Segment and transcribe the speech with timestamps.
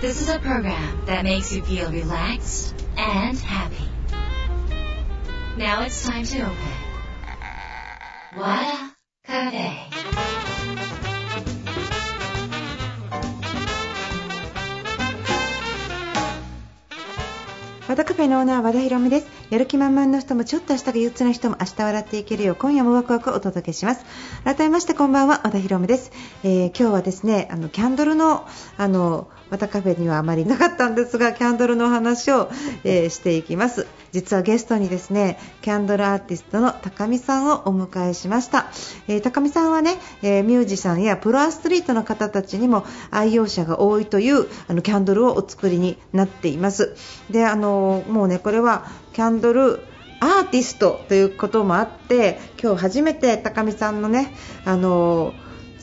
[0.00, 3.86] This is a program that makes you feel relaxed and happy.
[5.58, 6.56] Now it's time to open.
[8.34, 9.90] Wada Cafe.
[17.86, 24.04] 和田カフェのオーナー和田博美ですやる気満々の人もちょっと明日が憂鬱な人も明日笑っていけるよう今夜もワクワクお届けします
[24.44, 26.12] 改めましてこんばんは和田博美です、
[26.44, 28.46] えー今日はですねあのキャンドルの
[28.78, 32.50] あの和田カフェにはあまりなかったんですがキャンドルのお話を、
[32.84, 33.86] えーしていきます。
[34.12, 38.66] 実はゲストにですねキャンドルアーティストの高見さんをお迎えしました、
[39.08, 46.94] えー高見さんはね、えーミュージシャンやプロアスリートの方たちにも愛用者が多いというあのキャンドルをお作りになっています。
[47.30, 49.80] であのもうねこれはキャンドル
[50.20, 55.32] アーティストということもあって今日初めて高見さんのねあの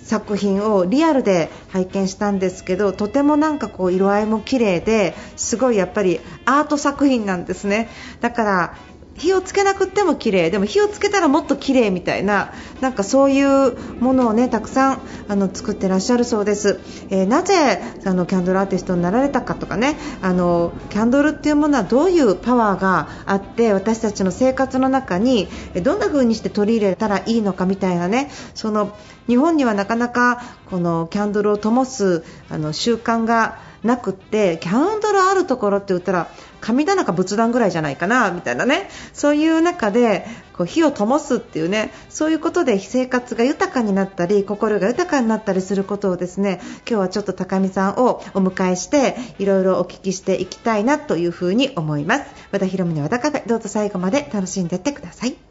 [0.08, 7.90] 作品をリアルで拝見したんですけどとてもなんかこう色合いも綺麗ですごいやっぱりアート作品なんですね。
[8.22, 8.78] だから
[9.18, 10.50] 火をつけなくても綺麗。
[10.50, 16.80] でも火をつけたらもっと綺麗みたいななんかそういうものをねたくさんあの作ってらっしゃるそうです、
[17.10, 25.48] えーなぜあのキャンドルアーティストになられたかとかねあのキャンドルっていうものはどういうパワーがあって私たちの生活の中に
[25.84, 28.96] どんな風にして取り入れたらいいのかみたいなねその
[29.28, 36.30] 日本にはなかなかこのキャンドルを灯すあの習慣がなくってキャンドルあるところって言ったら
[36.68, 38.90] 神棚か仏壇ぐらいじゃないかなみたいなね。
[39.14, 52.26] そういう中でこう火を灯すっていうねそういうことで生活が豊かになったり心が豊かになったりすることをですね今日はちょっと高見さんをお迎えしていろいろお聞きしていきたいなというふうに思います。
[52.52, 55.47] 和田博美の和田カフェどうぞ最後まで楽しんでってください。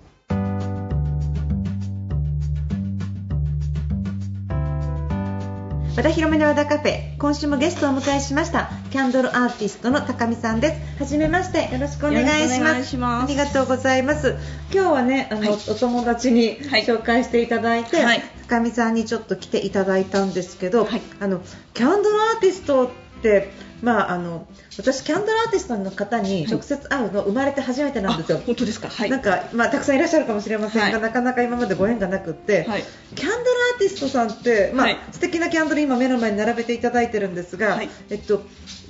[5.97, 10.99] 和田博美の和田カフェ今週もゲストをお迎えしましたキャンドルアーティストの高見さんです。
[10.99, 13.25] はじめましてよろしくお願いします。
[13.25, 14.37] ありがとうございます。
[14.75, 15.51] 今日はねあの、はい。
[15.71, 16.85] お友達にはい。
[16.85, 18.23] 紹介していただいて、はい。
[18.47, 21.01] 高見さんにちょっと来ていただいたんですけど、はい。
[21.19, 21.41] あの
[21.73, 22.91] キャンドルアーティストっ
[23.23, 23.51] て
[23.83, 24.47] まああの
[24.79, 28.39] 私キャンドルアーティストの方に直接会うの生まれて初めてなんですよ。
[28.39, 28.41] あ。
[28.47, 28.89] 本当ですか？
[28.89, 29.11] はい。
[29.11, 31.01] なんか、まあ、たくさんいらっしゃるかもしれませんが、はい。
[31.01, 32.85] なかなか今までご縁がなくって、はい。
[33.15, 33.41] キャンドル
[33.75, 37.89] アーティストさんって、まあはい素敵なキャンドル今目の前に並べていただいてるんですが、はい。
[38.11, 38.43] えっと、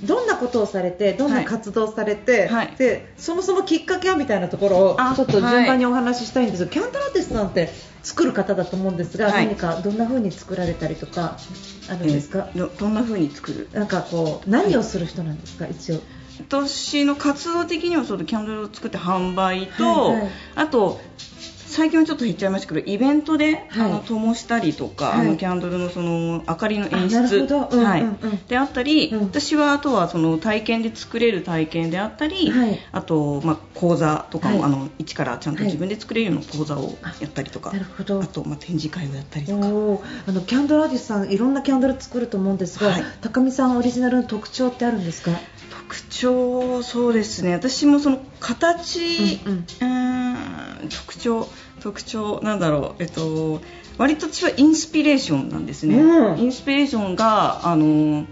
[0.03, 2.75] どんなことをされてどんな活動をされて、はい。
[2.77, 7.69] でそもそもきっかけはみたいなところをあちょっと順番にお話ししたいんです、キャンドルアーティストさんって
[8.03, 9.47] 作る方だと思うんですが、はい。
[9.47, 11.37] 何かどんな風に作られたりとか？
[11.89, 13.69] あるんですか、えーどどんな風に作る？
[13.73, 16.01] なんかこう何をする人なんですか、一応。
[16.39, 20.31] 私の活動的にはそうキャンドルを作って販売と、はいはい。
[20.55, 20.99] あと
[21.67, 23.91] 最近はちょっと減っちゃいましたけどイベントで、はい。
[23.91, 25.27] あの灯したりとか、はい。
[25.27, 28.07] あのキャンドルのその明かりの演出、うんはいうん。
[28.21, 29.21] うんであったり、うん。
[29.25, 32.79] 私はあとはその体験で作れる体験であったり、はい。
[32.91, 34.71] あと、まあ、講座とかも、はい。
[34.71, 38.21] あの一からちゃんと自分で作れるような講座をやったりとか、なるほど。
[38.21, 39.65] あと、まあ、展示会をやったりとか。
[39.65, 43.03] あのキャンドルアーティストさんいろんなキャンドル作ると思うんですが、はい。
[43.21, 45.31] 高見さんオリジナルの特徴ってあるんですか？
[45.69, 47.53] 特徴そうですね。
[47.53, 49.85] 私もその形、うんう
[50.85, 50.89] ん。
[50.89, 51.47] 特徴
[51.79, 53.03] 特徴なんだろう。
[53.03, 53.61] えっと
[53.97, 56.39] 割と私はインスピレーションなんですね、うん。
[56.39, 58.25] インスピレーションがあの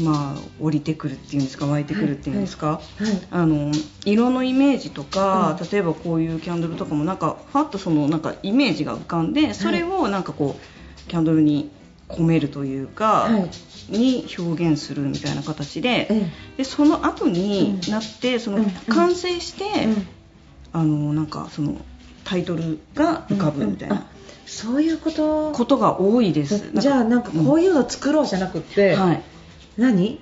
[0.00, 3.02] まあ降りてくるっていうんですか湧いてくるっていうんですか、はい。
[3.04, 3.22] はい。
[3.30, 3.72] あの
[4.04, 5.68] 色のイメージとか、うん。
[5.70, 11.70] 例えばこういうキャンドルとかもなんかファッとそのなんかイメージが浮かんでそれをなんかこうキャンドルに
[12.08, 13.50] 込めるというか、はい
[13.88, 17.92] に表現するみたいな形で,、えでその後にうん。
[17.92, 18.70] なって、そのうん。
[18.88, 20.06] 完成して、うん。
[20.72, 21.76] あのなんかその
[22.24, 24.06] タイトルが浮かぶみたいな
[24.46, 25.52] そういうこと？
[25.52, 26.70] ことが多いです。
[26.74, 29.22] じゃあなんかこういいうの作ろうじゃなくって、はい。
[29.76, 30.20] 何？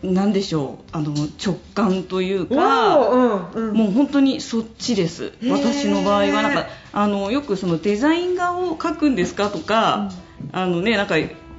[0.00, 0.84] なんでしょう。
[0.92, 1.12] あの
[1.44, 2.98] 直感というか。
[3.08, 3.74] うんうん。
[3.74, 5.32] もう本当にそっちです。
[5.50, 10.12] 私の場合はなんかあのよくそのデザイン画を描くんですかとか、
[10.52, 11.16] あのねなんか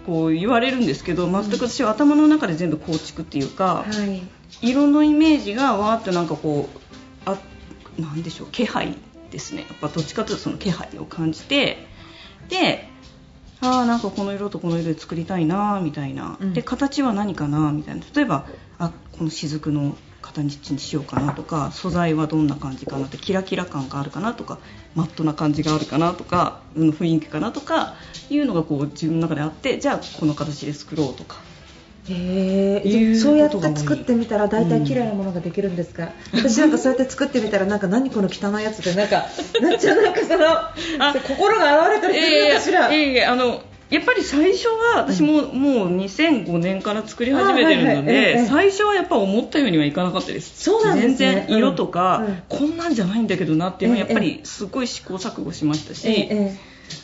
[0.09, 4.21] こう言われるんですけど全く私は頭の中で全部構築っていうか、はい。
[4.67, 6.79] 色のイメージがわーってなんかこう
[7.29, 7.37] あ
[7.99, 8.97] なんでしょう気配
[9.29, 9.67] ですね。
[9.69, 11.85] やっぱどっちかというとその気配を感じて
[12.49, 12.89] で
[13.61, 16.53] ああなんかこの色とこの色で作りたいなみたいな、うん。
[16.55, 18.03] で形は何かなみたいな。
[18.15, 18.47] 例えば
[18.79, 24.59] あこの雫の形にしようかなとか素材はどんな感じかなってキラキラ感があるかなとか
[24.95, 27.95] マットな感じがあるかなとかうん雰囲気かなとか
[28.29, 31.37] いうのがこう自分の中であってじゃあこの形で作ろうとか。
[32.11, 39.27] へえそうやって作ってみたら大体綺麗なものができるんですか、私なんかそうやって作ってみたらなんか何この汚いやつでなんか
[39.61, 50.63] なっちゃうなんかその 心が現れたりするのかしら、いやいやいやあのやっぱり最初は私ももう2005年から作り始めてるので最初はやっぱ思ったようにはいかなかったです。
[50.63, 51.15] そうなんですね。
[51.15, 51.91] 全然色とうん。
[51.91, 52.43] かうん。
[52.47, 56.57] こんなんじゃないんだけどなっていうのはやっぱえりすごい試行錯誤しましたしええ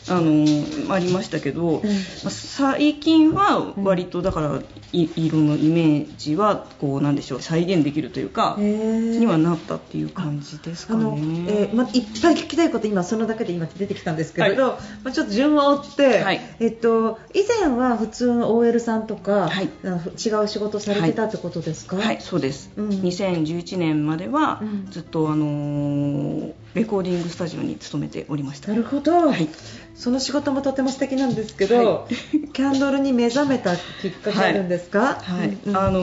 [0.07, 1.83] あのありましたけど、うん。
[1.83, 1.89] ま
[2.27, 4.61] あ最近は割とだから
[4.91, 8.63] い色のイメージはこうなんでしょう再現できるというか、え
[9.15, 11.03] えにはなったっていう感じですかね。
[11.47, 16.41] えーま、いっぱい聞きたいこと今そのだけで今出てきたんですけれど、まあ、ちょっと順を追って、はい。
[16.59, 19.65] えっと、以前は普通の OL さんとか、はい。
[19.65, 22.89] 違う仕事されてたってことですか、はい、そうです、うん。
[22.89, 24.87] 2011年まではうん。
[24.91, 28.67] ずっと、あのーレコーディングスタジオに勤めておりました。
[28.67, 29.47] なるほど、はい。
[29.95, 32.07] その仕事もとても素敵なんですけど、は
[32.51, 33.79] キャンドルに目覚めたき
[34.09, 35.69] っかけあるんですか、はい、うん。
[35.69, 36.01] うんあの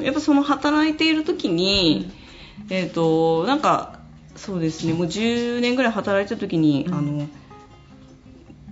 [0.00, 2.12] ーやっぱその働いている時に、
[2.70, 3.98] えっ、となんか
[4.36, 4.92] そうですね。
[4.92, 6.94] もう10年ぐらい働いてた時に、うん。
[6.94, 7.28] あの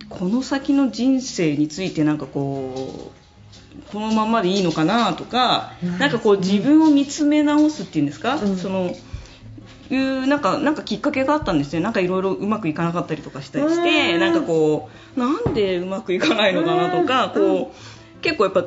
[0.08, 3.10] この先の人生についてなんかこ
[3.76, 5.98] うこのままでいいのかなとか、うん。
[5.98, 8.56] なんかこう自分を見つめ直すっていうんですか、うん。
[8.56, 8.94] その
[9.90, 11.82] いうなんかなんかきっかけがあったんですよ。
[11.82, 14.20] なんかいろいろうまくいかなかったりとかしたりして、うん。
[14.20, 17.64] なんかこうなんでうまくいかないのかなとか、うん。
[17.64, 17.74] こ
[18.18, 18.64] う結構やっぱ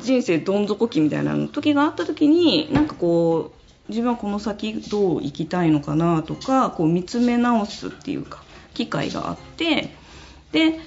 [0.00, 8.42] 人生どん底期みたいな時があった時になんかこう自分はこの先どう生きたいのかなとかこう見つめ直すっていうか
[8.74, 9.90] 機会があって
[10.52, 10.78] で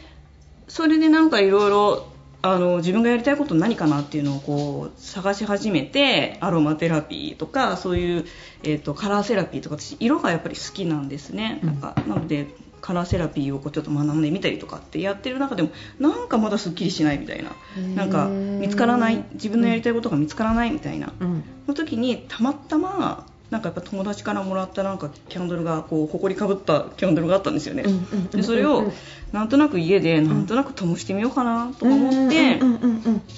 [0.68, 2.11] それでなんかいろいろ
[2.44, 8.26] あの自分がやりたいこと何かなっていうのをこう探し始めてアロマテラピーとかそういう、
[8.64, 12.48] えー、とカラーセラピーとか私色がやっぱり好きなんですね、なんかなので
[12.82, 17.52] カラーセラピーをこうちょっと学んでみたりとかってやってる中でもなんかまだすっきりしないみたいな。
[17.96, 19.24] なんか見つからない。
[19.34, 21.44] 自分のやりたいことが見つからないみたいな、うん。
[21.68, 27.84] の時にたまたまなんかやっぱ友達からもらったなんかキャンドルがこう埃かぶったキャンドルがあったんですよね、
[28.32, 28.92] でそれを
[29.34, 32.60] なんとなく家でなんとなく灯してみようかなとか思って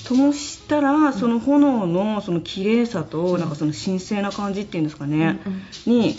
[0.07, 5.39] 灯したらその炎のその綺麗さとなんかその神聖な感じっていうんですかね、
[5.87, 6.15] に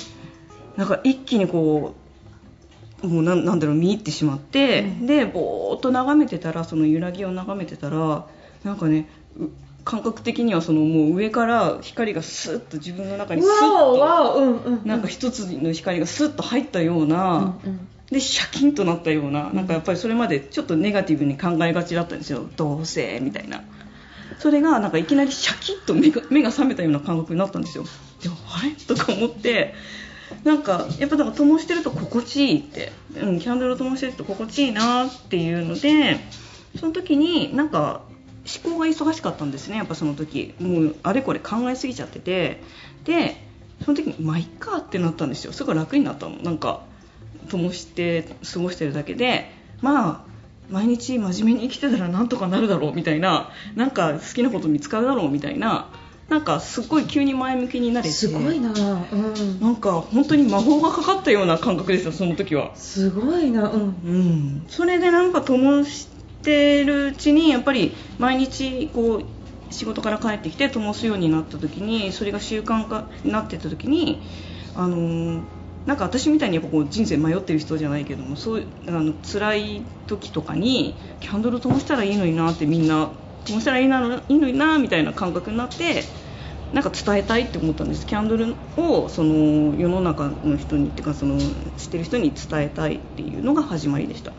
[0.76, 1.94] なんか一気にこ
[3.02, 5.06] うもうなんなんだろう見入ってしまって、うん。
[5.06, 8.26] でぼーっと眺めてたらその揺らぎを眺めてたら
[8.64, 9.08] なんかね
[9.38, 9.44] う
[9.84, 17.56] 感覚的にはそのもう上から光がスッと自分の中にスッとなんか一つの光がスッと入ったような、
[18.10, 22.48] でシャキンとなったようななんかやっぱりそれまでちょっとネガティブに考えがちだったんですよ。
[22.56, 23.62] どうせみたいな。
[24.38, 27.84] それがなんかいきなりシャキッと目が目が覚めたような感覚になったんですよ。
[28.22, 28.70] でもあれ？
[28.72, 29.74] とか思って
[30.44, 36.18] なんかやっぱなんか灯してると心地いいって、うん、キャンドルを灯してると心地いいなっていうので
[36.78, 38.02] その時になんか
[38.44, 40.54] 思考が忙しかったんですねやっぱその時。
[40.60, 42.62] もうあれこれ考えすぎちゃってて。
[43.04, 43.42] で
[43.84, 45.52] その時にまあいっかってなったんですよ。
[45.52, 46.36] すごい楽になったの。
[46.36, 46.82] なんか
[47.50, 49.50] 灯して過ごしてるだけで。
[49.80, 50.34] まあ
[50.70, 52.94] 毎日真面目に生きてたらなんとかなるだろう。
[52.94, 53.50] みたいな。
[53.76, 55.30] なんか好きなこと見つかるだろう。
[55.30, 55.90] みたいな。
[56.28, 58.14] なんかすっごい急に前向きになれて。
[58.14, 58.70] すごいな。
[58.70, 59.60] うん。
[59.60, 62.74] なんか本当に魔法がかかったような感覚ですよその時は。
[62.76, 63.70] すごいな。
[63.70, 63.82] うん。
[63.82, 64.64] うん。
[64.68, 66.08] それでなんか灯し
[66.44, 69.24] てるうちにやっぱり毎日こう
[69.70, 74.22] 仕事から帰ってきて灯すようになった時にそれが習慣化になってた時に
[74.76, 75.42] あのー
[75.86, 83.10] なんか私みたいにやっぱこう人生迷ってる人じゃないけどもそうあの辛い時とかにキャンドル灯したらいいのになってみんな
[83.44, 86.02] 灯したらいいないいのになみたいな感覚になって
[86.72, 88.04] なんか伝えたいって思ったんです。
[88.04, 94.32] キャンドルをその世の中の人にっていうかその知ってる人に伝えたいっていうのが始まりでした。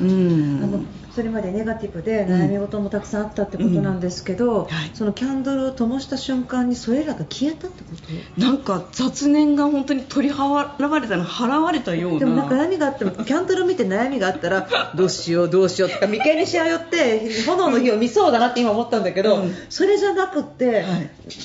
[0.00, 0.60] うん。
[0.64, 4.64] あのそれまでネガティブで悩み事もたくさんあったってことなんですけど、うん。
[4.66, 4.90] はい。
[4.94, 7.90] そのキャンドルを灯した瞬間にそれらが消えたってこ
[8.36, 8.40] と？
[8.40, 10.48] なんか雑念が本当に取り払
[10.88, 12.18] われたの払われたような。
[12.20, 19.54] でもなんか悩みがあってもキャンドル見て悩みがあったら どうしようどうしようとか眉間にしわ寄って炎の火を見そうだなって今思ったんだけど、うん。
[19.68, 20.96] それじゃなくって、は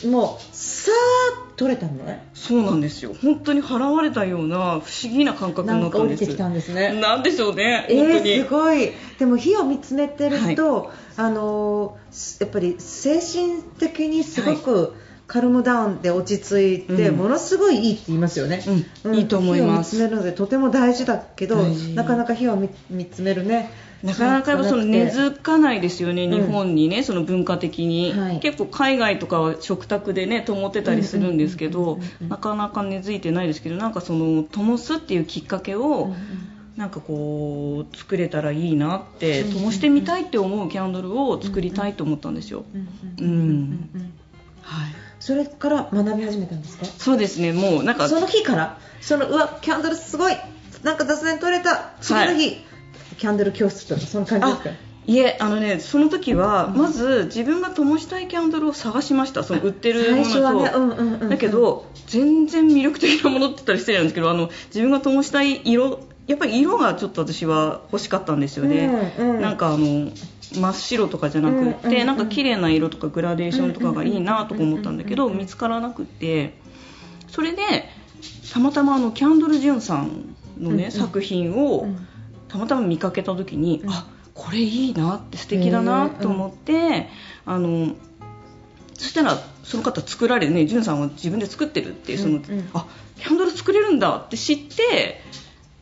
[0.03, 0.07] い。
[0.07, 2.27] もうさーっと取れたのね？
[2.33, 3.13] そうなんですよ。
[3.21, 6.19] 本当に払われたような不思議な感覚にななんったんです。
[6.19, 6.99] か降りてきたんですね。
[6.99, 7.85] なんでしょうね。
[7.89, 8.91] え本当に、ー、すごい。
[9.19, 14.93] でも火を見つめてると、あのーやっぱり精神的にすごく
[15.27, 17.15] カルムダウンで落ち着いて、うん。
[17.17, 18.63] ものすごいいいって言いますよね、
[19.03, 19.15] うん。
[19.15, 19.97] いいと思います。
[19.97, 21.57] 火を見つめるのでとても大事だけど
[21.95, 23.71] なかなか火を見見つめるね
[24.05, 26.31] なかなかやっぱその根付かないですよね、うん。
[26.31, 28.39] 日本にね、その文化的に、はい。
[28.39, 36.13] 結構海外とかは食卓でね、灯ってたりするんですけどなかなか根付いてないですけど、なんかその灯すっていうきっかけを、
[36.77, 42.65] なんかこう作れたらいいなって、灯してみたいって思うキャンドルを作りたいと思ったんですよ。
[43.19, 43.89] うん
[44.61, 44.93] はい。
[45.19, 46.85] それから学び始めたんですか？
[46.85, 48.77] そうですね、もうなんかその日から？
[49.01, 50.33] そのうわキャンドルすごい。
[50.83, 51.93] なんか雑念取れた。
[52.01, 52.57] 次の日、
[53.17, 54.69] キャンドル教室とかそんな感じですか？
[55.07, 61.21] いえあのねその時はまず自分が灯したいキャンドルを探しましたその売ってるものと、最初はねうんうんうん。
[61.21, 69.41] うんだけど全然魅力的なものって言ったら失礼なんですけどあの自分が灯したい色やっぱり色がちょっと私は欲しかったんですよね、うんうん。
[69.41, 70.11] なんかあの
[70.53, 72.07] 真っ白とかじゃなくって、うんうんうん。
[72.07, 76.57] なんか綺麗な色とかグラデーションとかがいいなとか思ったんだけど見つからなくって
[77.27, 77.61] それで
[78.51, 80.91] たまたまあのキャンドル・ジュンさんのね、うんうん。
[80.91, 82.07] 作品を、うん
[82.55, 83.89] たまたま見かけた時に、うん。
[83.89, 87.07] あこれいいなって素敵だなと思って、
[87.45, 87.95] あの
[88.93, 92.69] そしたらその方作られねジュンさんは自分で作ってるっていうその、うんうん。
[92.73, 92.85] あ
[93.17, 95.21] キャンドル作れるんだって知って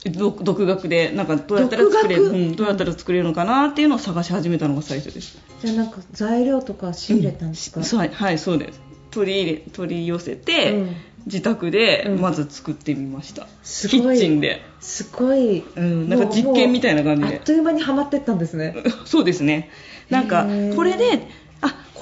[0.09, 5.37] 独独学でなんかどうやったら作れる、うん、どうやったら作れるのかなっていうのを探し始めたのが最初です。
[5.61, 8.81] じゃあなんか材料とか仕入れたんですか、そうはいはいそうです
[9.13, 10.95] 取り入れ取り寄せて、うん。
[11.25, 12.21] 自宅でうん。
[12.21, 14.17] まず作ってみました、すごい。
[14.17, 17.37] キッチンで、すごい、うん、なんか実験みたいな感じで。
[17.37, 18.75] あっという間にはまってったんですね。
[19.05, 19.69] そうですね。
[20.09, 21.17] なんかこれであ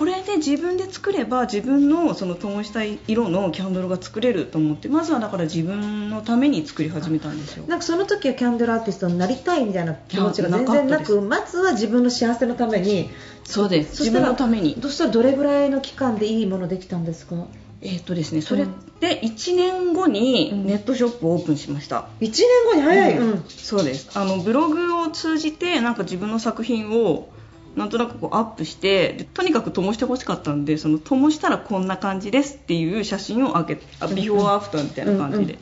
[0.02, 7.66] これで自分で作れば自分のその灯したい色のキャンドルが作れると思ってまずはだから自分のために作り始めたんですよ。
[7.68, 13.12] なんかその時はキャンドルアーティストになりたいみたいな気持ちが全然なくまずは自分の幸せのために。
[13.44, 13.92] そうです。
[13.92, 14.76] 自そしたら分のために。
[14.82, 17.46] そしたらどれぐらいの期間でいいものできたんですか？
[17.84, 23.44] えっ、とですねそれうんで1年後にネットショップをオープンしました、1年後に早い、うんうん。
[23.48, 24.10] そうです。
[24.14, 27.31] あのブログを通じてなんか自分の作品を
[27.76, 35.58] なんとなくこうアップしてでとにかく灯してほしかったんでその灯したらこんな感じですっていう写真をあげあビフォーアフターみたいな感じで、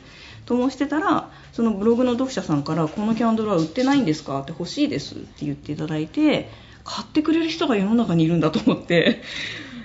[0.46, 4.40] 灯してたらそのブログの読者さんからこのキャンドルは売ってないんですか？
[4.40, 6.48] って欲しいですって言っていただいて
[6.84, 9.22] 買ってくれる人が世の中にいるんだと思って。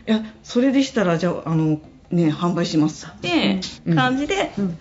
[0.08, 1.79] いやそれでしたらじゃああの
[2.12, 3.96] ね販売しますってうん。
[3.96, 4.77] 感じで、うん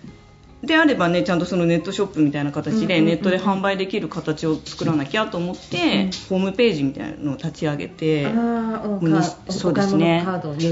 [0.65, 8.25] であればねちゃんとそのネットショップみたいな形でネットで販売できる形を作らなきゃと思って、ホームページみたいなのを立ち上げて、
[9.49, 10.23] そうですね。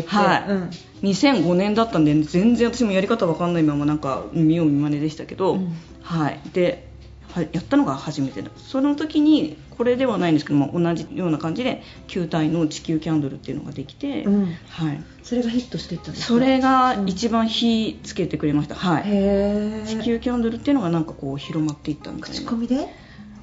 [0.07, 0.50] はい。
[0.50, 0.69] うん。
[1.03, 5.75] 2005年だったんで全然私もやり方わかんないままなんか見よう見まねでしたけど、うん。
[6.01, 6.39] はい。
[6.53, 6.92] では
[7.41, 8.51] やったのが初めてだ。
[8.57, 14.45] その時にこれではないんですけども同じような感じで球体の地球キャンドルっていうのができて、うん。
[14.69, 16.33] はい、それがヒットしていったんですか？
[16.33, 19.03] それが一番火つけてくれました、はい。
[19.05, 22.35] へ地球キャンドルっていうのがなんかこう広まっていったみたいな。
[22.35, 22.75] 口コミで？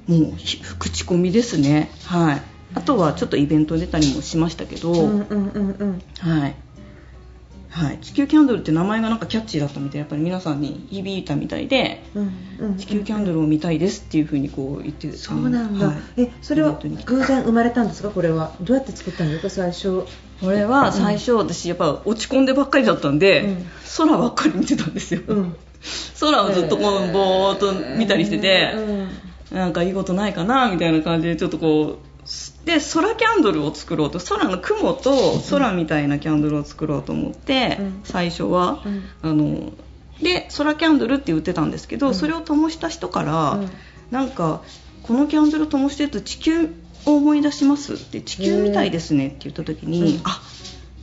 [0.06, 1.90] もうひ口コミですね。
[2.04, 2.42] はい。
[2.72, 6.02] あとはちょっとイベント出たりもしましたけど、うんうんうんうん。
[6.20, 6.54] はい
[7.70, 9.92] はい、地球キャンドルって名前がなんかキャッチーだったみたい。
[9.92, 12.02] でやっぱり皆さんに響いたみたいで
[12.78, 15.96] 地球キャンドルを見たいですっていうふうにこう言ってそうなんだ、はい。
[16.16, 18.10] えそれは偶然生まれたんですか？
[18.10, 18.54] これは。
[18.60, 19.50] どうやって作ったんですか？
[19.50, 20.04] 最初
[20.40, 23.66] これは最初私やっぱ落ち込んでばっかりだったんで、うん。
[23.96, 25.56] 空ばっかり見てたんですよ、うん。
[26.18, 28.72] 空をずっとこうぼーっと見たりしてて、
[29.52, 29.56] うん。
[29.56, 32.09] なんかいいことないかなみたいな感じでちょっとこう
[32.64, 38.00] で空キャンドルを作ろうと空の雲と空みたいなキャンドルを作ろうと思って、うん。
[38.04, 39.02] 最初は、うん。
[39.22, 39.72] あの
[40.22, 42.14] で空キャンドルって売ってたんですけど、うん。
[42.14, 43.70] それを灯した人から、うん。
[44.10, 44.62] なんか
[45.02, 46.74] このキャンドル灯してると地球
[47.06, 47.94] を思い出します。
[47.94, 50.20] って地球みたいですねって言った時に、うん。
[50.24, 50.42] あ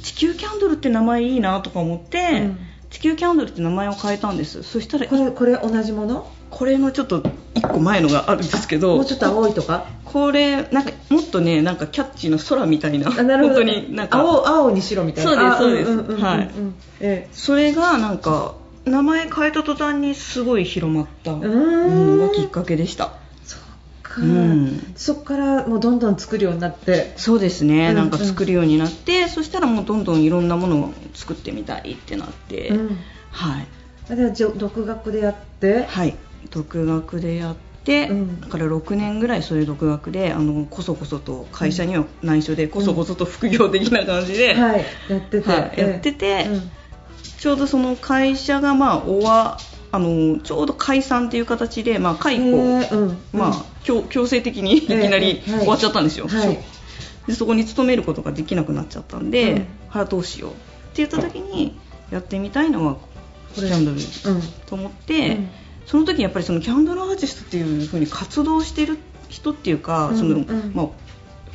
[0.03, 2.57] 地球キャンドルって名前いいなとか思って、うん。
[2.89, 4.63] 地球キャンドルって名前を変えたんです。
[4.63, 6.31] そしたらこれこれ同じもの？
[6.49, 7.21] これのちょっと
[7.55, 9.87] 1個前のがあるんですけどもうちょっと青いとか？
[10.17, 13.11] これなんかもっとねなんかキャッチーな空みたいな。
[13.17, 13.55] あなるほど。
[13.61, 14.19] 本当になんか。
[14.19, 15.31] 青青に白みたいな。
[15.31, 15.91] そうですあそうです。
[15.91, 16.21] んんんん。
[16.21, 16.49] はい。
[16.99, 18.55] えそれがなんか
[18.85, 22.17] 名前変えた途端にすごい広まったうーん。
[22.19, 23.13] のがきっかけでした。
[23.13, 23.61] えそっ
[24.01, 24.93] か、うん。
[24.95, 27.13] そっからもうどんどん作るようになって。
[27.15, 32.97] そうですね、うんなんか作るようになってそしたらもうどんどんいろんなものを作ってみたいってなって、うん。
[33.31, 33.67] はい。
[34.09, 35.85] あでじゃあ独学でやって。
[35.85, 36.15] はい。
[36.49, 37.66] 独学でやって、
[38.09, 38.41] うん。
[38.41, 44.85] だから6年ぐらいそれ独学であのこそこそと会社には内緒でこそこそと副業的な感じで、はい。
[45.09, 45.59] やってて、はい。
[45.59, 46.71] ええやっててうん。
[47.39, 49.57] ちょうどその会社がまあ終わ
[49.91, 52.81] あのちょうど解散っていう形で、まあ、解雇、
[53.31, 56.59] まあ、強強制的にいきなり終わっちゃったんですよ、はい。
[57.27, 59.67] でそこに勤めることができなくなっちゃったんで、うん。
[59.89, 60.59] はどうしようって
[60.95, 61.79] 言った時に
[62.11, 62.97] やってみたいのは
[63.55, 64.41] キャンドルうん。
[64.65, 65.49] と思って、うん
[65.87, 70.87] その時やっぱりそのキャンドルアーティストっていう風に活動してる人っていうか、うんそのうんまあ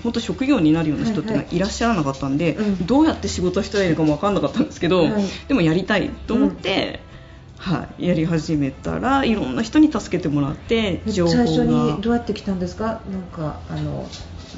[0.03, 2.87] 本当職業になるような人っていらっしゃらなかったんで、うん。
[2.87, 5.25] どうやって仕事したらいいのかも分かんなかったんですけど、はい。
[5.47, 6.99] でもやりたいと思って、
[7.57, 13.01] はい、やり始めたらいろんな人に助けてもらって情報が最初にどうやって来たんですか？
[13.13, 14.09] なんかあの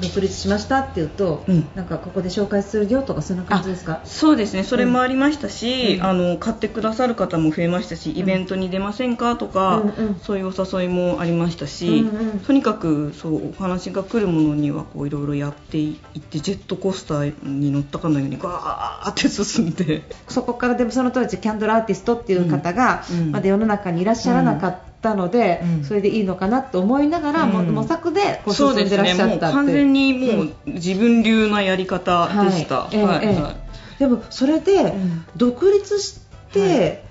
[0.01, 1.69] 独立しましたって言うと、うん。
[1.75, 4.01] なんかここで紹介するよとかそんな感じですか？
[4.03, 4.63] そうですね。
[4.63, 6.03] それもありましたし、うん。
[6.03, 10.19] あの買ってくださる方も増えましたしイベントに出ませんかとか、うんうん。
[10.21, 12.39] そういうお誘いもありましたし、うんうん。
[12.39, 20.03] とにかくそうお話が来るものにはこういろいろやっていってジェットコースターに乗ったかのようにガーって進んで。
[20.27, 23.19] そこからでもその当時キャンドルアーティストっていう方が、うん。
[23.19, 23.31] うん。
[23.31, 25.83] まだ世の中にいらっしゃらなかったので、うん。
[25.83, 27.67] それでいいのかなと思いながら、もうん。
[27.67, 29.53] 模索でこう進んでらっしゃったって。
[29.53, 32.83] 完全にもう自分流なやり方でした。
[32.83, 32.95] はい。
[32.95, 33.99] ええええはい。
[33.99, 35.25] でもそれでん。
[35.37, 36.19] 独立し
[36.51, 37.03] て、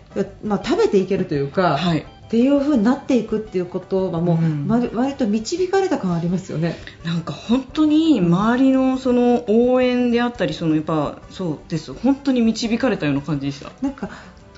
[0.42, 2.04] まあ、食べていけるというか、はい。
[2.24, 4.66] っていう風になっていくっていうことはもう、うん。
[4.66, 6.74] ま割と導かれた感ありますよね。
[7.04, 11.92] なんか本当に周りのその応援であったりそのやっぱそうです。
[11.92, 13.70] 本当に導かれたような感じでした。
[13.82, 14.08] なんか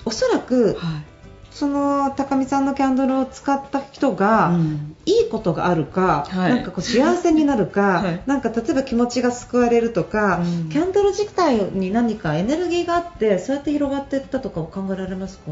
[0.05, 1.16] おそらくはい
[1.57, 4.93] その高見さんのキャンドルを使った人が、うん。
[5.07, 6.51] いいことがあるか、はい。
[6.51, 8.21] なんかこう幸せになるか、 はい。
[8.25, 10.69] なんか例えば気持ちが救われるとか、うん。
[10.69, 15.45] キャンドル自体に何かエネルギーがあってそうやって広がっていったとか考えられますか？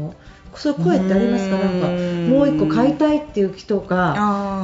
[0.54, 1.56] そういう声ってありますか？
[1.56, 4.14] うなんかんもう一個買いたいっていう人が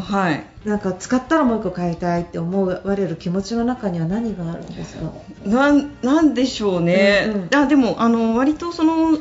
[0.06, 0.44] はい。
[0.68, 5.10] なんか使ったらもう一個買いたいって思われる気持ちの中には何があるんですか？
[5.46, 7.48] なんなんでしょうね、うんうん。
[7.56, 9.18] あでもあの割とその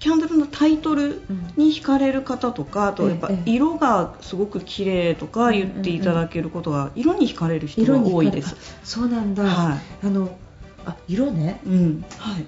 [0.00, 1.52] キャンドルのタイトルうん。
[1.56, 8.54] に惹かれる方とかあとやっぱええ色がすごく綺麗とか言っていただけることが色に惹かれる人色が多いです。
[8.54, 10.36] あそうなんだ、はあの
[10.86, 11.60] あ色ね。
[11.66, 12.04] うん。
[12.18, 12.46] はい。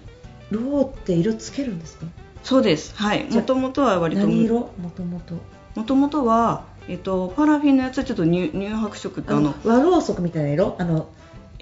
[0.50, 2.06] ローって色つけるんですか？
[2.42, 2.94] そうです。
[2.96, 3.24] はい。
[3.30, 4.58] もともとは割と何色？
[4.58, 5.34] もともと
[5.74, 10.76] もともとはえっとパラフィンのやつはちょっと乳乳白色ってあの和ろうそくみたいな色？
[10.78, 11.08] あの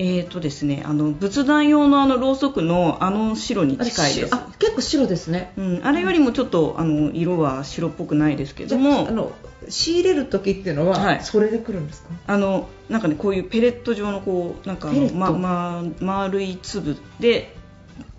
[0.03, 4.29] えっとですねあの仏壇用のあのろうそくのあの白に近いです。
[4.29, 4.35] 白。
[4.35, 5.53] あ結構白ですね。
[5.59, 9.07] うん、あれよりもちょっとあの色は白っぽくないですけども。
[9.07, 9.33] あの
[9.69, 11.23] 仕入れる時っていうのは、はい。
[11.23, 12.09] それで来るんですか？
[12.27, 17.55] あのなんかねこういうペレット状のこうなんかあの、まま、丸い粒で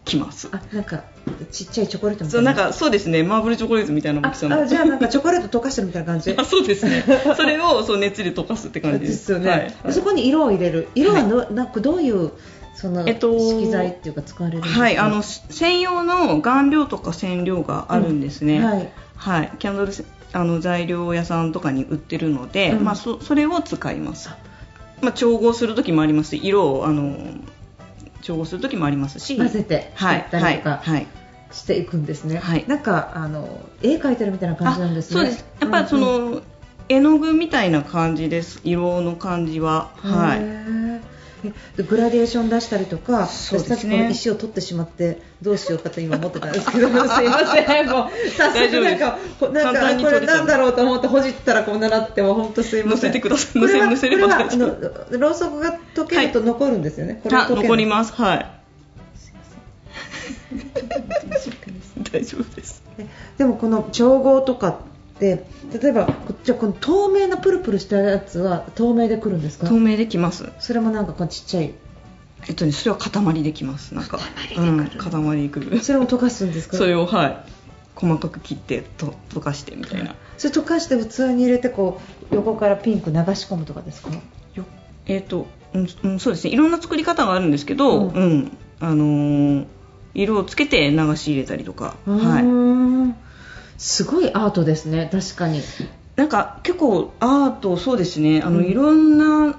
[0.05, 0.49] きます。
[0.51, 1.03] あなんか
[1.51, 3.23] ちっちゃいチョコレートみたそいうななんかそうですね。
[3.23, 4.61] マーブルチョコレートみたいな大あきさの。
[4.61, 6.33] あじゃあなんかチョコレート溶かしてるみたいな感じ。
[6.37, 7.03] あそうですね。
[7.35, 9.31] それをそう熱で溶かすって感じでですす。
[9.31, 9.59] よね、はい。
[9.83, 9.93] はい。
[9.93, 10.87] そこに色を入れる。
[10.95, 12.31] 色はの、なんかどういう
[12.73, 14.79] そのえっと色材っていうか使われるんですか？
[14.81, 18.65] はい、あの専用の顔料とか染料があるんですね、うん。
[18.65, 18.91] はい。
[19.15, 20.03] はい、キャンドルせ
[20.33, 22.83] あの材料屋さんとかに売ってるので、うん。
[22.85, 24.29] まあ、そそれを使います、
[25.01, 26.37] まあ、調合する時もあります。
[26.37, 27.15] し色をあの
[28.21, 31.07] 調合する時もありますし混ぜて作はいったりとかはいはい。
[31.51, 32.65] していくんですね、はい。
[32.67, 35.15] なんかあの絵描いてるみたいな感じなんですね。
[35.15, 35.45] そうです。
[35.59, 36.43] やっぱりその、うんうん。
[36.87, 38.61] 絵の具みたいな感じです。
[38.63, 39.91] 色の感じは。
[39.97, 41.20] はへい
[41.89, 43.65] グラデーション出したりとか、そうね。
[43.65, 46.87] 私さっきこの石を取ってしまってどうしようかと今思ってたんですけど。
[46.89, 48.09] すいませんもう。
[48.37, 53.09] 早速なんかこなん簡かこれなんだろうと思ってほじったらこんななっても本当すいません。
[53.09, 53.59] 乗せてください。
[53.59, 58.13] これは乗せ乗せれば大丈夫あのろうそくが溶けると残るんですよね、これあ残りすます。
[58.13, 58.45] はい。
[62.11, 62.83] 大丈夫です。
[63.37, 64.75] でもこの調合とかっ
[65.21, 65.45] て
[65.79, 69.67] 例えばこじゃあこの透明なプルプルしたやつは透明でくるんですか？
[69.67, 70.49] 透明できます。
[70.59, 71.73] それもなんかこうちっちゃい。
[72.49, 73.93] えっとねそれは塊できます。
[73.93, 74.19] なんか
[74.57, 75.79] うん塊でくる。
[75.79, 76.77] それも溶かすんですか？
[76.77, 77.37] それをはい。
[77.93, 80.15] 細かく切ってと溶かしてみたいな。
[80.39, 84.09] それ溶かして普通に入れてこう横からピンク流し込むとかですか？
[84.55, 84.65] よ
[85.05, 86.53] えっ、と、うんうん、そうですね。
[86.53, 88.33] いろんな作り方があるんですけど、ううん。
[88.39, 89.65] んあのー
[90.13, 92.43] 色をつけて流し入れたりとか、うはい、
[93.81, 95.09] すごいアートですね。
[95.11, 95.61] 確かに。
[96.15, 98.41] なんか結構アートそうですね。
[98.43, 98.65] あの、うん。
[98.65, 99.57] いろんな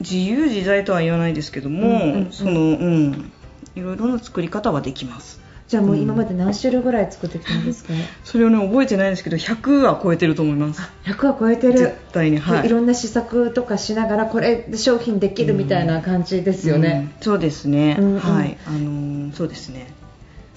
[0.00, 2.32] 自由自在とは言わないですけども、うんうんうん。
[2.32, 3.32] そのうん。
[3.76, 5.40] いろいろな作り方はできます。
[5.68, 7.94] じゃあもう今まで何種類ぐらい作ってきたんですか、
[8.24, 10.82] それをね覚えてないんですけど100は超えてると思います。
[11.04, 11.78] 100は超えてる。
[11.78, 12.66] 絶対にはい。
[12.66, 17.22] いろんな試作とかしながらこれで商品できるみたいな感じですよね、うん。
[17.22, 18.18] そうですね、うんうん。
[18.18, 18.58] はい。
[18.66, 19.86] あのーそうですね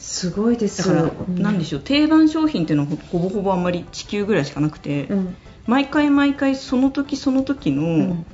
[0.06, 0.88] すごいです。
[0.88, 1.41] だから、うん。
[1.41, 5.36] なんでしょう定番商品っていうのはほほぼほぼあんまり地球ぐらいしかなくて、うん。
[5.65, 8.26] 毎回毎回その時その時の、うん。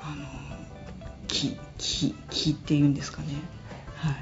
[0.00, 0.24] あの
[1.26, 3.28] 気気気っていうんですかね、
[3.96, 4.14] はい、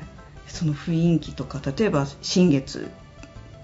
[0.48, 2.90] その雰囲気とか例えば新月。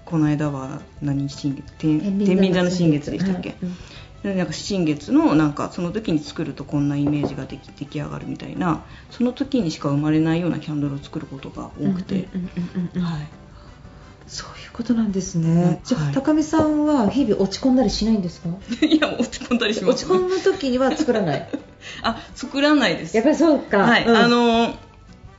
[0.05, 1.63] この間は何新月？
[1.79, 3.57] 天天秤座の新月でしたっけ、はい。
[3.63, 3.69] うん。
[3.69, 3.77] で
[4.23, 12.25] なんか新月のなんかその時に作るとこんなイメージができ出来上がるみたいなその時にしか生まれないようなキャンドルを作ることが多くて、はい、
[14.27, 15.79] そういうことなんですね、うん。
[15.83, 16.13] じゃあ、はい。
[16.13, 18.47] 高見さんは日々落ち込んだりしないんですか？
[18.85, 21.49] いや落ち込んだりします落ち込む時には作らない。
[22.01, 23.17] あ作らないです。
[23.17, 23.79] やっぱりそうか。
[23.79, 24.15] はい、うん。
[24.15, 24.73] あの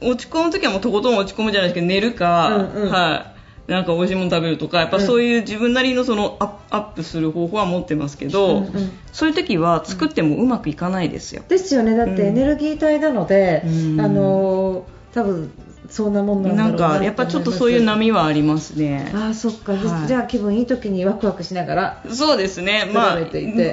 [0.02, 2.90] 落ち込む時はもうとことん落ち込むじゃないですけど寝るか、うんうん。
[2.90, 3.33] はい
[3.66, 8.92] なんか美味しいもの食べるとかやっぱそういう自分なりのそのアップする方法は持ってますけど、うんうん。
[9.12, 11.96] そういう時は作ってもうまくいかないですよ、ですよね。
[11.96, 14.00] だってエネルギー体なので、うん。
[14.00, 15.50] あの多分
[15.90, 19.12] そんなもんなんだなんかやっぱちょっとそういう波はありますね。
[19.14, 20.08] ああそっか、はい。
[20.08, 23.18] じゃあ気分いい時にワクワクしながらそうですね、まあ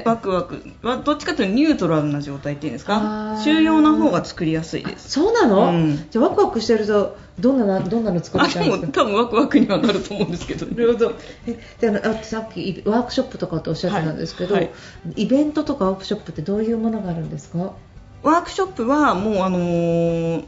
[0.05, 5.09] ワクワク、わどっちかというとニュートラルな状態っていうんですあかー、重要な方が作りやすいです。
[5.09, 6.05] そうなの、うん。
[6.09, 9.03] じゃあワクワクしてるとどんななどんなの作ありたいんですか？
[9.03, 11.13] 多分ワクワクにはなると思うんですけど、なるほど。
[11.47, 14.65] えであのあさっきワークショップとかっておっしゃってたんですけど、はい。
[14.65, 14.69] は
[15.15, 15.21] い。
[15.23, 17.71] イベントとかワークショップってどういうものがあるんですか？
[18.21, 20.43] ワークショップはもうあのー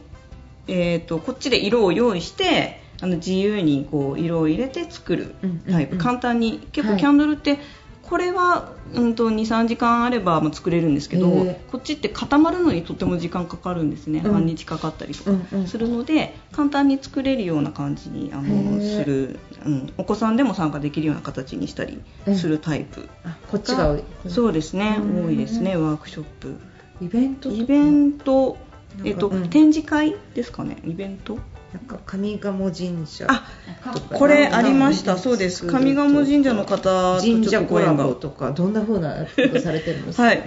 [0.68, 5.92] えー、とこっちで色を用意してあの自由にこう色を入れて作るタイプ、うんうん。
[5.94, 6.98] うん簡単に結はい。
[6.98, 7.60] 構キャンドルって、
[8.04, 11.30] これは、うん、と23時間あればまあ作れるんですけど、
[11.72, 14.34] こっちって固まるのにとても時間かかるんですね、うん。
[14.34, 22.02] 半日かかったりとかうんうんするので、簡単に作れるような感じにあへのーする、うん、お子さんでも参加できるような形にしたり
[22.36, 24.04] するタイプあこっちが多い。
[24.28, 26.56] そうですね、うん多いですねワークショップ。
[27.02, 28.58] イベントイベント、
[29.04, 29.50] えっとうん。
[29.50, 30.78] 展示会ですかね？
[30.86, 31.38] イベント？
[31.74, 33.48] なんか上賀茂神社あ
[34.14, 35.18] これありました。
[35.18, 35.66] そうです。
[35.66, 40.24] 上賀茂神社の方とちょ神っ社コラボとご縁がとかどんな風なことされてるんですか？
[40.24, 40.44] はい。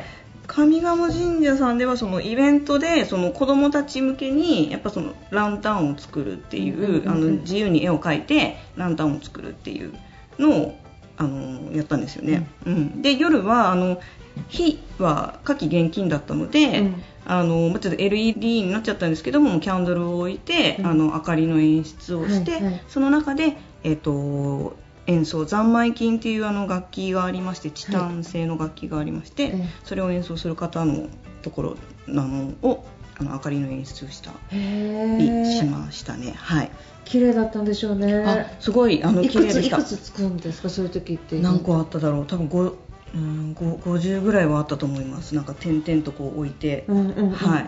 [0.47, 7.09] 上賀茂神社さんではそのイベントでその子どもたち向けにやっぱそのランタンを作るっていう,、うんうんうんうん。
[7.11, 9.93] あの自由に絵を描いてランタンを作るっていう
[10.39, 10.79] のを
[11.17, 13.03] あのやったんですよね、うん。
[13.03, 14.01] で夜はあの
[14.49, 17.03] 火は火器厳禁だったので、うん。
[17.29, 20.87] あのまあちょっと LED になっちゃったんですけどもキャンドルを置いて、うん。
[20.87, 22.83] あの明かりの演出をして、はいはい。
[22.89, 29.69] その中で、えっと演奏残米金っていうあの楽器がありましてチタン製の楽器がありまして、ええ。
[29.85, 31.09] それを演奏する方の
[31.43, 32.85] ところなのを
[33.19, 36.35] あの明かりの演出をしたへりしえましたね。
[36.37, 36.71] はい。
[37.05, 38.15] 綺麗だったんでしょうね。
[38.15, 39.77] あすごいあのい綺麗でした。
[39.77, 40.01] くついく。
[40.03, 40.69] つ作るんですか？
[40.69, 41.41] そういう時って。
[41.41, 42.27] 何個あっただろう。
[42.27, 42.75] 多分ご
[43.17, 45.35] うんご50ぐらいはあったと思います。
[45.35, 46.85] なんか点々とこう置いて。
[46.89, 47.67] うんうんうんうん、はい。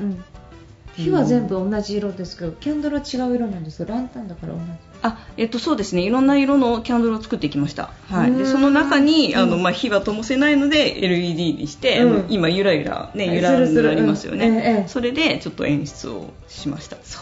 [0.97, 4.65] 火は全部同じ色ですけどキャンドルは違う色なんですよランタンだから同じ。
[5.03, 6.03] あ、えっとそうですね。
[6.03, 7.93] いろんな色のキャンドルを作っていきました。
[8.11, 8.31] はい。
[8.31, 8.39] うん。
[8.39, 12.33] でその中にあのうんまあ火は灯せないので LED にして、うん。
[12.33, 13.37] 今ゆらゆらねはい。
[13.37, 14.57] ゆらゆらありますよね、うん。
[14.57, 14.89] ええ。
[14.89, 16.97] それでちょっと演出をしました。
[17.03, 17.21] そ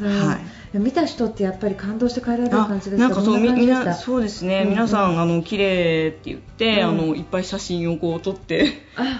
[0.00, 3.08] うなんだ、はい見た人ってやっぱり感動して帰られる感じですか？
[3.08, 4.64] なんかそうみみんなうそうですね、うん。
[4.64, 6.88] うん皆さんあの綺麗って言って、うん。
[6.88, 8.72] あのいっぱい写真をこう撮って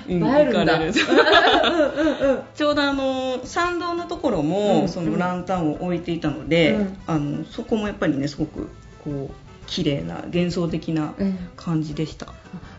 [0.09, 0.53] うん行かれる。
[0.53, 0.93] うんうんうん。
[2.55, 4.49] ちょうどあの参道のところうん。
[4.49, 6.97] もそのランタンを置いていたので、うん。
[7.07, 8.69] あのそこもやっぱりねすごく
[9.05, 9.35] こう
[9.67, 12.27] 綺麗な幻想的なえ感じでした。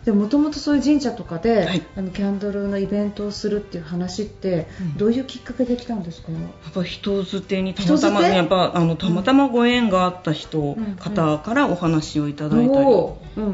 [0.06, 1.82] でもともとそういう神社とかで、はい。
[1.96, 4.98] あのキャンドルのイベントをするっていう話って、うん。
[4.98, 6.38] どういうきっかけできたんですか、や
[6.70, 10.96] っぱ人づてにたまたまねやっぱあのたまたまご縁があった人、ん。
[11.00, 12.88] 方からお話をいただいたり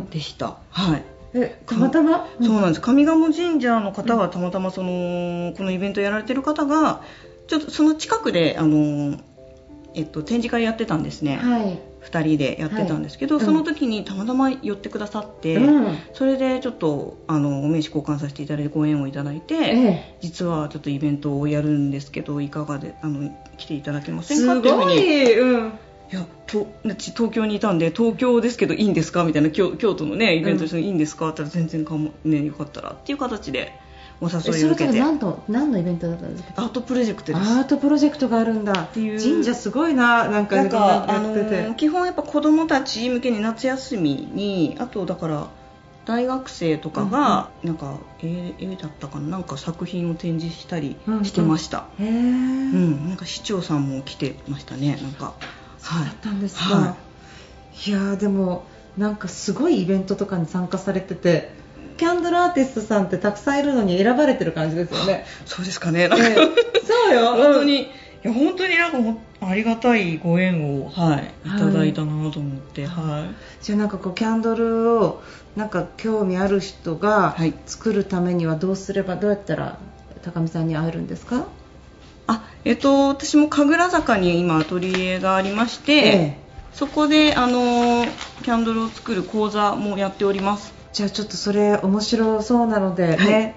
[0.09, 0.57] でした。
[0.71, 1.03] はい。
[1.35, 2.62] えたまたま、そう。
[2.62, 2.81] なんです。
[2.81, 7.01] 上賀茂神社の方はたまたまそのこのイベントやられてる方が
[7.47, 9.19] ちょっとその近くであの、
[9.95, 13.45] えっと、展示会やってたんですね、はい、2人でやってたんですけど、はい。
[13.45, 15.97] その時にたまたま寄ってくださって、うん。
[16.13, 20.17] それでちょっとあのお名刺交換させていただいてご縁をいただいて、ええ。
[20.21, 25.67] 実はちょっとイベントをやるんですけどいかがであの来ていただけませんすかっていうふうん、
[26.12, 33.71] いやと私東京にいたんで東京ですけどいいんですかみたいな京京都のねイベントです、いいんですかって言ったら全然かも、ね、よかったらっていう形で
[34.21, 34.99] おえそれ誘いを受けて。
[34.99, 36.63] と何の何のイベントだったんですか？
[36.63, 37.49] アートプロジェクトです。
[37.49, 38.84] アートプロジェクトがあるんだ。
[38.86, 39.21] ていう。
[39.21, 41.62] 神社すごいななんかなんか、あやってて。
[41.63, 45.47] のー基本やっぱ子供たち向けに夏休みにあとだから
[46.05, 49.27] 大学生とかが、なんか絵絵だったかな？
[49.29, 53.08] なんか作品を展示したりしてました、へえ、うん。
[53.08, 55.34] なんか市長さんも来てましたねなんか。
[55.77, 56.95] そうだったんですか、、は
[57.88, 58.65] いやーでも
[58.97, 61.51] なんかすごいイベントとかに参加されてて
[61.99, 65.25] キャンドルアーティストさんってたくさんいるのに選ばれてる感じですよね。
[65.45, 66.07] そうですかね。
[66.07, 67.35] なんか、ええそうよ。
[67.43, 67.88] 本当に、い
[68.23, 73.63] や本当になんかありがたいご縁を、はい、いただいたなと思って、はい。
[73.63, 75.21] じゃあなんかこうキャンドルを
[75.55, 77.53] なんか興味ある人がはい。
[77.65, 79.77] 作るためにはどうすればどうやったら
[80.21, 81.45] 高見さんに会えるんですか？
[82.27, 86.38] あ、えっと、私も神楽坂に今アトリエがありまして、え
[86.73, 88.05] そこで、あの
[88.43, 90.78] キャンドルを作る講座もやっております。
[90.93, 93.56] じゃあちょっとそれ面白そうなのでね、はい。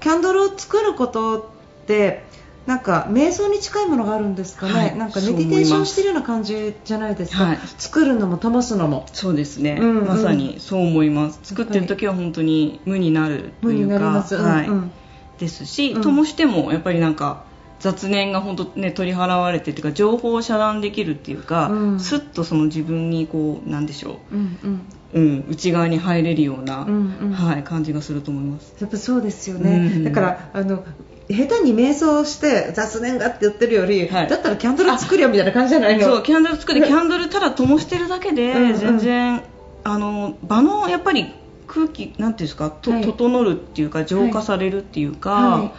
[0.00, 2.24] キャンドルを作ることって
[2.66, 4.96] なんか瞑想に近いものがあるんですかね、はい。
[4.96, 7.58] なんかメディテーションしてるような感じじゃないですか、はい。
[7.78, 9.06] 作るのも灯すのも。
[9.12, 10.06] そうですね、うんうん。
[10.06, 11.40] まさにそう思います。
[11.42, 14.92] 作ってる時は本当に無になるというか、はいうんうん。
[15.38, 16.02] ですし、うん。
[16.02, 17.44] 灯してもやっぱりなんか
[17.80, 22.00] 雑念が本当ね取り払われてっていうか情報を遮断できるっていうか、うん。
[22.00, 24.80] スッとその自分にこうなんでしょうんうん
[25.14, 27.32] う、うん、内側に入れるような、うんうん。
[27.32, 28.74] はい、感じがすると思います。
[28.80, 30.84] やっぱそうですよね、うんだからあの
[31.26, 34.28] 下手に瞑想して雑念がって言ってるより、はい。
[34.28, 36.04] だったらキャンドル作るよみたいな感じじゃないの？
[36.04, 38.76] そうキャンドル作ってキャンドルただ灯してるだけでうんうん。
[38.76, 39.42] 全然、
[39.84, 41.32] あの場のやっぱり
[41.66, 43.02] 空気なんていうんですかと、はい。
[43.02, 45.72] 整るっていうか浄化されるっていうか、はい。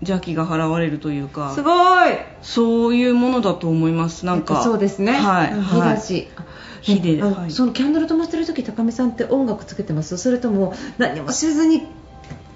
[0.00, 1.72] 邪気が払われるというかすご
[2.06, 2.10] い。
[2.42, 4.26] そういうものだと思います。
[4.26, 6.28] なんかそうですね、はい、うんはい
[6.80, 7.50] 火ではい。
[7.50, 10.16] そのキャンドル灯してる時高見さんって音楽つけてます？
[10.18, 11.86] それとも何もせずに？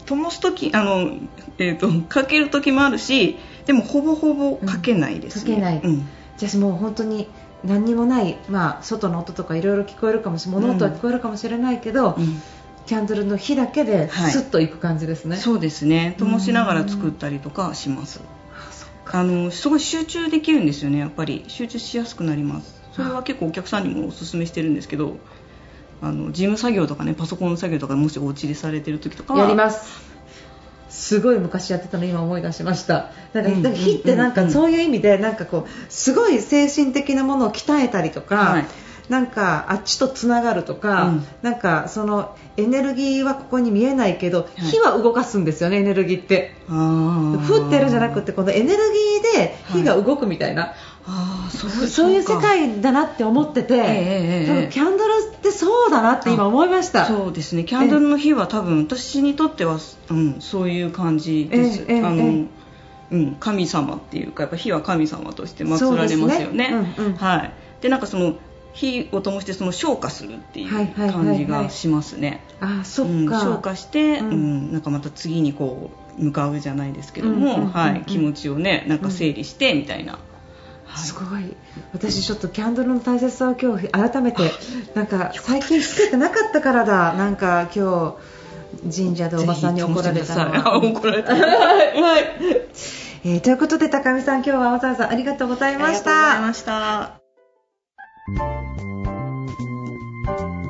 [0.06, 1.16] 灯す時あの、
[1.58, 5.80] えー、とかける時もあるしでもほぼほぼかけないですね、うんかけない。
[5.82, 6.08] うん。
[6.36, 7.28] じゃあもう本当に
[7.64, 10.60] 何にもない、まあ、外の音とかいろいろ聞こえるかもしれない。
[10.62, 12.42] 物音は聞こえるかもしれないけど、うん。
[12.86, 14.32] キャンドルの火だけではい。
[14.32, 16.16] スッといく感じですね、そうですね。
[16.18, 18.20] 灯しながら作ったりとかします。
[19.06, 21.44] あのすごい集中できるんですよねやっぱり。
[21.46, 25.16] 集中しやすくなりますそれは結構お客さんにもおすすめしてるんですけど
[26.00, 30.12] あの事務作業とかねパソコンの作業とかもしお家でされてる時とかはやります。
[30.92, 33.12] すごい昔やってたの今思い出しました。
[33.32, 38.66] なんか火ってなんかそういう意味でなんかこうすごい精神的なものを鍛えたりとか、はい。
[39.08, 41.26] なんかあっちとつながるとか、うん。
[41.40, 44.60] なんかそのエネルギーはここに見えないけど、い。
[44.60, 46.54] 火は動かすんですよねエネルギーって。
[46.68, 47.62] あー。
[47.64, 48.78] 降ってるじゃなくてこのエネル
[49.32, 50.74] ギーで火が動くみたいな、
[51.06, 57.06] あーそうそういう世か界だなって思ってて、ええええ多分キャンドルってそうだなって今思いました。
[57.06, 57.64] そうですね。
[57.64, 59.78] キャンドルの火は多分私にとっては、
[60.10, 62.46] うん、そういう感じです、あの、え
[63.10, 66.68] うん、神様っていうかやっぱ火は神様として祀られますよね。
[66.68, 67.14] ねうんうん。
[67.16, 67.52] はい。
[67.80, 68.36] でなんかその
[68.72, 77.70] 火を灯してその消化するっていう感じがしますね、あそっか、うん、消化して、ううんんなんかまた次にこう向かうじゃないですけども、うんうんうんうん。
[77.72, 80.22] はい、気持ちをねなんか整理してみたいな、はい
[80.96, 81.56] すごい。
[81.92, 84.50] 私ちょっとキャンドルの大切さを今日改めて
[84.94, 87.14] なんか最近つけてなかったからだ。
[87.14, 88.16] なんか今
[88.90, 91.34] 日神社でおばさんに怒られたの 怒られた。
[91.34, 91.42] はい、
[92.00, 92.22] はい
[93.24, 96.62] えーということで高見さん今日はわざわざありがとうございましありがとうございたまし
[100.56, 100.61] た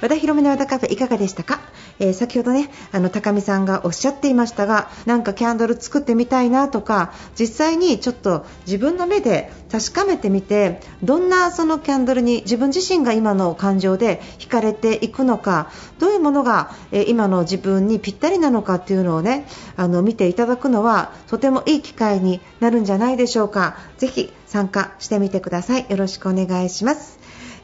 [0.00, 1.60] 和田広めの和田カフェいかがでしたか、
[1.98, 23.76] えー先ほどねあの高見さんがおっしゃっていましたがなんかキャンドル作ってみたいなとか実際にちょっと自分の目で確かめてみてどんなそのキャンドルに自分自身が今の感情で惹かれていくのかどういうものが、えー今の自分にぴったりなのかっていうのをねあの見ていただくのはとてもいい機会になるんじゃないでしょうか。
[23.98, 25.86] ぜひ参加してみてください。
[25.88, 27.19] よろしくお願いします。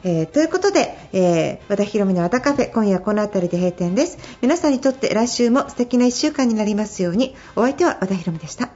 [0.07, 4.17] えーということで、えー和田ひろみの和田カフェ今夜はこの辺りで閉店です。
[4.41, 7.35] 皆さんにとって来週も素敵な1週間になりますように。
[7.57, 8.69] お相手は和田ひろみでした。